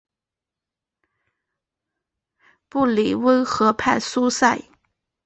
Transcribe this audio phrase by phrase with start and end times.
[2.69, 4.59] 布里翁河畔苏塞。